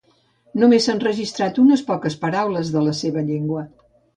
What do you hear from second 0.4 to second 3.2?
Només s'han registrat unes poques paraules de la